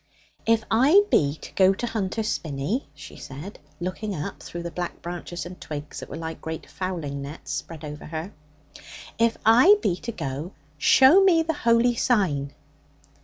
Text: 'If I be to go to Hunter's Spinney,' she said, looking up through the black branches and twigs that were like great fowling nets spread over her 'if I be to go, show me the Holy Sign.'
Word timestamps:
'If 0.47 0.63
I 0.71 1.03
be 1.11 1.35
to 1.35 1.53
go 1.53 1.75
to 1.75 1.85
Hunter's 1.85 2.27
Spinney,' 2.27 2.87
she 2.95 3.17
said, 3.17 3.59
looking 3.79 4.15
up 4.15 4.41
through 4.41 4.63
the 4.63 4.71
black 4.71 5.03
branches 5.03 5.45
and 5.45 5.61
twigs 5.61 5.99
that 5.99 6.09
were 6.09 6.17
like 6.17 6.41
great 6.41 6.67
fowling 6.67 7.21
nets 7.21 7.51
spread 7.51 7.85
over 7.85 8.05
her 8.05 8.33
'if 9.19 9.37
I 9.45 9.75
be 9.79 9.95
to 9.97 10.11
go, 10.11 10.53
show 10.79 11.23
me 11.23 11.43
the 11.43 11.53
Holy 11.53 11.93
Sign.' 11.93 12.51